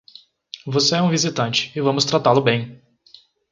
Você 0.65 0.95
é 0.95 1.01
um 1.03 1.11
visitante 1.11 1.71
e 1.77 1.79
vamos 1.79 2.05
tratá-lo 2.05 2.41
bem. 2.41 2.81